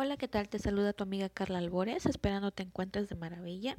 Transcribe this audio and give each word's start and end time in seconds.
Hola, 0.00 0.16
¿qué 0.16 0.28
tal? 0.28 0.48
Te 0.48 0.60
saluda 0.60 0.92
tu 0.92 1.02
amiga 1.02 1.28
Carla 1.28 1.58
Albores, 1.58 2.06
esperando 2.06 2.52
te 2.52 2.62
encuentres 2.62 3.08
de 3.08 3.16
maravilla. 3.16 3.76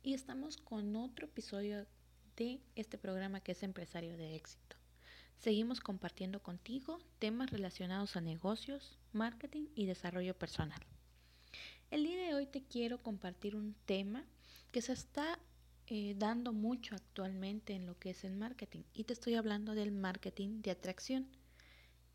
Y 0.00 0.14
estamos 0.14 0.56
con 0.56 0.94
otro 0.94 1.26
episodio 1.26 1.84
de 2.36 2.60
este 2.76 2.96
programa 2.96 3.40
que 3.40 3.50
es 3.50 3.64
Empresario 3.64 4.16
de 4.16 4.36
Éxito. 4.36 4.76
Seguimos 5.38 5.80
compartiendo 5.80 6.40
contigo 6.44 7.00
temas 7.18 7.50
relacionados 7.50 8.14
a 8.14 8.20
negocios, 8.20 9.00
marketing 9.12 9.66
y 9.74 9.86
desarrollo 9.86 10.38
personal. 10.38 10.80
El 11.90 12.04
día 12.04 12.24
de 12.24 12.34
hoy 12.34 12.46
te 12.46 12.62
quiero 12.62 13.02
compartir 13.02 13.56
un 13.56 13.74
tema 13.84 14.24
que 14.70 14.80
se 14.80 14.92
está 14.92 15.40
eh, 15.88 16.14
dando 16.16 16.52
mucho 16.52 16.94
actualmente 16.94 17.74
en 17.74 17.86
lo 17.86 17.98
que 17.98 18.10
es 18.10 18.22
el 18.22 18.36
marketing 18.36 18.84
y 18.94 19.02
te 19.02 19.12
estoy 19.12 19.34
hablando 19.34 19.74
del 19.74 19.90
marketing 19.90 20.62
de 20.62 20.70
atracción. 20.70 21.26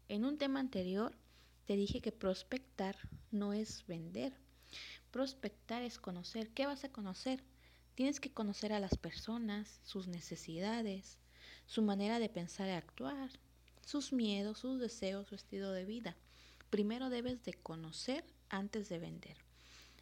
En 0.07 0.23
un 0.23 0.37
tema 0.37 0.61
anterior 0.61 1.13
te 1.67 1.75
dije 1.75 1.99
que 1.99 2.13
prospectar 2.13 2.95
no 3.29 3.51
es 3.51 3.85
vender. 3.87 4.33
Prospectar 5.11 5.83
es 5.83 5.99
conocer. 5.99 6.49
¿Qué 6.49 6.65
vas 6.65 6.85
a 6.85 6.91
conocer? 6.91 7.43
Tienes 7.93 8.21
que 8.21 8.31
conocer 8.31 8.71
a 8.71 8.79
las 8.79 8.97
personas, 8.97 9.81
sus 9.83 10.07
necesidades, 10.07 11.19
su 11.65 11.81
manera 11.81 12.19
de 12.19 12.29
pensar 12.29 12.69
y 12.69 12.71
actuar, 12.71 13.29
sus 13.85 14.13
miedos, 14.13 14.59
sus 14.59 14.79
deseos, 14.79 15.27
su 15.27 15.35
estilo 15.35 15.73
de 15.73 15.83
vida. 15.83 16.15
Primero 16.69 17.09
debes 17.09 17.43
de 17.43 17.53
conocer 17.53 18.23
antes 18.47 18.87
de 18.87 18.99
vender. 18.99 19.35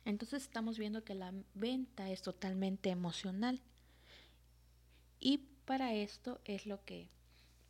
Entonces 0.06 0.44
estamos 0.44 0.78
viendo 0.78 1.04
que 1.04 1.16
la 1.16 1.34
venta 1.56 2.12
es 2.12 2.22
totalmente 2.22 2.92
emocional. 2.92 3.59
Y 5.20 5.40
para 5.66 5.95
esto 5.95 6.42
es 6.45 6.68
lo 6.68 6.86
que 6.86 7.09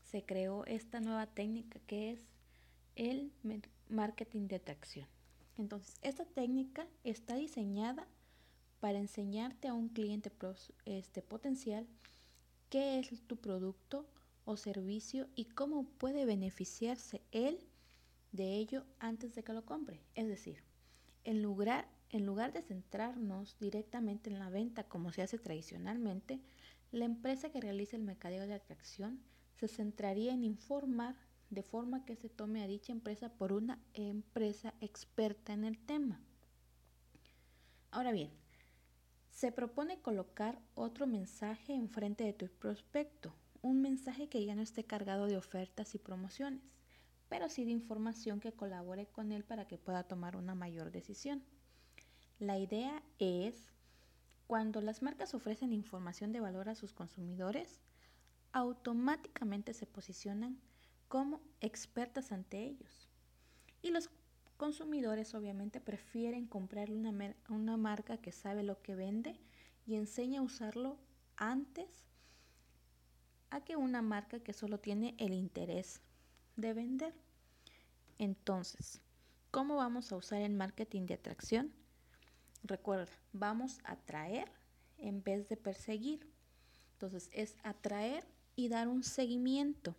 se 0.04 0.26
creó 0.26 0.66
esta 0.66 1.00
nueva 1.00 1.28
técnica 1.28 1.80
que 1.88 2.12
es 2.12 2.35
el 2.96 3.32
marketing 3.90 4.48
de 4.48 4.58
atracción. 4.58 5.08
Entonces, 5.58 5.96
esta 6.02 6.26
técnica 6.26 6.88
está 7.04 7.36
diseñada 7.36 8.08
para 8.80 9.00
enseñarte 9.00 9.68
a 9.68 9.74
un 9.74 9.90
cliente 9.90 10.32
este, 10.86 11.22
potencial 11.22 11.88
qué 12.70 13.00
es 13.00 13.22
tu 13.28 13.38
producto 13.38 14.06
o 14.44 14.58
servicio 14.58 15.28
y 15.36 15.46
cómo 15.46 15.86
puede 15.98 16.26
beneficiarse 16.26 17.22
él 17.32 17.60
de 18.32 18.58
ello 18.58 18.86
antes 19.00 19.34
de 19.34 19.44
que 19.44 19.54
lo 19.54 19.66
compre. 19.66 20.02
Es 20.14 20.28
decir, 20.28 20.62
en 21.24 21.42
lugar, 21.42 21.88
en 22.10 22.26
lugar 22.26 22.54
de 22.54 22.62
centrarnos 22.62 23.58
directamente 23.60 24.30
en 24.30 24.40
la 24.40 24.50
venta 24.50 24.84
como 24.84 25.12
se 25.12 25.22
hace 25.22 25.40
tradicionalmente, 25.40 26.40
la 26.92 27.06
empresa 27.06 27.50
que 27.50 27.62
realiza 27.62 27.96
el 27.96 28.04
mercadeo 28.04 28.46
de 28.46 28.54
atracción 28.54 29.20
se 29.56 29.68
centraría 29.68 30.34
en 30.34 30.44
informar 30.44 31.16
de 31.50 31.64
forma 31.64 32.06
que 32.06 32.16
se 32.16 32.30
tome 32.30 32.64
a 32.64 32.68
dicha 32.68 32.92
empresa 32.92 33.30
por 33.30 33.54
una 33.54 33.80
empresa 33.94 34.74
experta 34.82 35.54
en 35.54 35.64
el 35.64 35.78
tema. 35.78 36.20
Ahora 37.92 38.12
bien, 38.12 38.32
se 39.30 39.52
propone 39.52 40.00
colocar 40.00 40.60
otro 40.76 41.08
mensaje 41.08 41.74
enfrente 41.74 42.24
de 42.24 42.34
tu 42.34 42.48
prospecto, 42.48 43.36
un 43.62 43.82
mensaje 43.82 44.30
que 44.30 44.46
ya 44.46 44.56
no 44.56 44.62
esté 44.62 44.84
cargado 44.86 45.28
de 45.28 45.38
ofertas 45.38 45.96
y 45.96 45.98
promociones, 46.00 46.62
pero 47.30 47.50
sí 47.50 47.66
de 47.66 47.72
información 47.72 48.40
que 48.40 48.54
colabore 48.54 49.08
con 49.08 49.32
él 49.32 49.44
para 49.44 49.68
que 49.68 49.78
pueda 49.78 50.04
tomar 50.04 50.36
una 50.36 50.56
mayor 50.56 50.92
decisión. 50.92 51.44
La 52.40 52.58
idea 52.58 53.02
es, 53.20 53.72
cuando 54.48 54.82
las 54.82 55.02
marcas 55.02 55.34
ofrecen 55.34 55.74
información 55.74 56.32
de 56.32 56.40
valor 56.40 56.70
a 56.70 56.76
sus 56.76 56.94
consumidores, 56.94 57.82
automáticamente 58.52 59.74
se 59.74 59.86
posicionan 59.86 60.60
como 61.08 61.42
expertas 61.62 62.32
ante 62.32 62.64
ellos. 62.64 63.10
Y 63.82 63.92
los 63.92 64.10
consumidores 64.58 65.36
obviamente 65.36 65.82
prefieren 65.82 66.48
comprar 66.48 66.92
una, 66.92 67.36
una 67.50 67.78
marca 67.78 68.18
que 68.18 68.32
sabe 68.32 68.64
lo 68.64 68.82
que 68.82 68.96
vende 68.96 69.40
y 69.86 69.96
enseña 69.96 70.40
a 70.40 70.44
usarlo 70.44 70.98
antes 71.38 72.06
a 73.50 73.62
que 73.64 73.76
una 73.76 74.02
marca 74.02 74.40
que 74.40 74.54
solo 74.54 74.80
tiene 74.80 75.16
el 75.18 75.34
interés 75.34 76.02
de 76.56 76.74
vender. 76.74 77.14
Entonces, 78.18 79.02
¿cómo 79.52 79.76
vamos 79.76 80.12
a 80.12 80.16
usar 80.16 80.42
el 80.42 80.54
marketing 80.54 81.06
de 81.06 81.16
atracción? 81.16 81.72
Recuerda, 82.64 83.12
vamos 83.34 83.80
a 83.84 83.94
atraer 83.94 84.52
en 84.98 85.24
vez 85.24 85.50
de 85.50 85.58
perseguir. 85.58 86.28
Entonces, 86.94 87.30
es 87.34 87.56
atraer 87.64 88.26
y 88.56 88.70
dar 88.70 88.88
un 88.88 89.04
seguimiento 89.04 89.96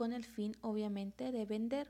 con 0.00 0.14
el 0.14 0.24
fin 0.24 0.56
obviamente 0.62 1.30
de 1.30 1.44
vender, 1.44 1.86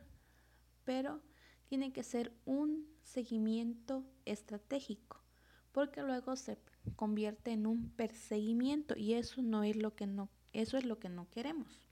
pero 0.85 1.21
tiene 1.69 1.93
que 1.93 2.03
ser 2.03 2.33
un 2.45 2.89
seguimiento 3.05 4.05
estratégico, 4.25 5.23
porque 5.71 6.03
luego 6.03 6.35
se 6.35 6.59
convierte 6.97 7.53
en 7.53 7.69
un 7.69 7.89
perseguimiento 7.91 8.99
y 8.99 9.15
eso 9.15 9.43
no 9.43 9.63
es 9.63 9.77
lo 9.77 9.95
que 9.95 10.09
no 10.09 10.29
eso 10.53 10.77
es 10.77 10.85
lo 10.87 10.99
que 10.99 11.09
no 11.09 11.31
queremos. 11.31 11.87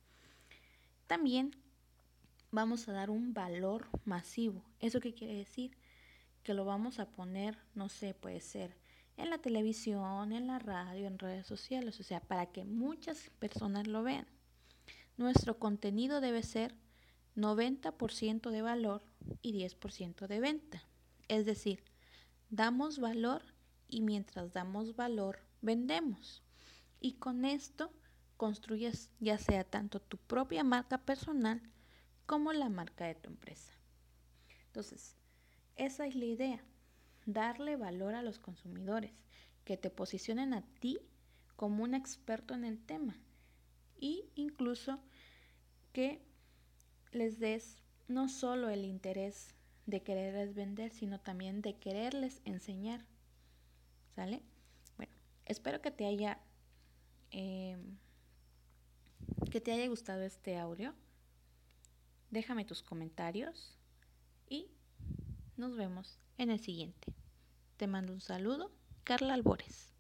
También 1.07 1.53
vamos 2.51 2.89
a 2.89 2.93
dar 2.95 3.11
un 3.11 3.33
valor 3.33 3.87
masivo. 4.05 4.65
¿Eso 4.81 4.99
qué 4.99 5.15
quiere 5.15 5.35
decir? 5.35 5.77
Que 6.43 6.53
lo 6.53 6.65
vamos 6.65 6.99
a 6.99 7.09
poner, 7.11 7.57
no 7.77 7.89
sé, 7.89 8.13
puede 8.13 8.41
ser 8.41 8.77
en 9.17 9.31
la 9.31 9.39
televisión, 9.39 10.33
en 10.33 10.49
la 10.49 10.59
radio, 10.59 11.07
en 11.07 11.21
redes 11.21 11.47
sociales, 11.47 12.01
o 12.01 12.03
sea, 12.03 12.19
para 12.19 12.47
que 12.47 12.65
muchas 12.65 13.31
personas 13.39 13.87
lo 13.87 14.03
vean. 14.03 14.27
Nuestro 15.19 15.59
contenido 15.59 16.21
debe 16.21 16.45
ser 16.45 16.77
90% 17.35 18.51
de 18.51 18.63
valor 18.63 19.03
y 19.43 19.53
10% 19.53 20.29
de 20.29 20.39
venta. 20.39 20.85
Es 21.27 21.45
decir, 21.45 21.83
damos 22.51 23.01
valor 23.01 23.43
y 23.89 24.01
mientras 24.01 24.53
damos 24.53 24.95
valor, 24.95 25.41
vendemos. 25.61 26.45
Y 27.01 27.15
con 27.15 27.45
esto 27.45 27.93
construyes 28.37 29.11
ya 29.19 29.39
sea 29.39 29.65
tanto 29.65 29.99
tu 29.99 30.19
propia 30.19 30.63
marca 30.63 30.99
personal 30.99 31.61
como 32.25 32.53
la 32.53 32.69
marca 32.69 33.07
de 33.07 33.17
tu 33.17 33.29
empresa. 33.29 33.73
Entonces, 34.67 35.17
esa 35.75 36.07
es 36.07 36.15
la 36.15 36.27
idea, 36.27 36.65
darle 37.27 37.75
valor 37.75 38.15
a 38.15 38.23
los 38.23 38.39
consumidores, 38.39 39.11
que 39.65 39.77
te 39.77 39.91
posicionen 39.91 40.55
a 40.55 40.63
ti 40.79 41.01
como 41.57 41.83
un 41.83 41.95
experto 41.95 42.55
en 42.55 42.65
el 42.65 42.79
tema 42.79 43.17
y 44.01 44.25
incluso 44.35 45.01
que 45.93 46.23
les 47.13 47.39
des 47.39 47.79
no 48.07 48.29
solo 48.29 48.69
el 48.69 48.85
interés 48.85 49.55
de 49.87 50.03
quererles 50.03 50.55
vender, 50.55 50.91
sino 50.93 51.21
también 51.21 51.63
de 51.63 51.77
quererles 51.77 52.41
enseñar. 52.45 53.05
¿Sale? 54.15 54.43
Bueno, 54.97 55.13
espero 55.47 55.81
que 55.81 55.91
te 55.91 56.07
haya 56.07 56.41
em, 57.31 57.97
que 59.51 59.61
te 59.61 59.73
haya 59.73 59.87
gustado 59.89 60.23
este 60.23 60.59
audio. 60.59 60.95
Déjame 62.31 62.65
tus 62.65 62.83
comentarios 62.83 63.79
y 64.49 64.69
nos 65.57 65.77
vemos 65.77 66.19
en 66.37 66.51
el 66.51 66.61
siguiente. 66.61 67.15
Te 67.77 67.87
mando 67.87 68.13
un 68.13 68.21
saludo, 68.21 68.71
Carla 69.05 69.35
Albores. 69.35 69.98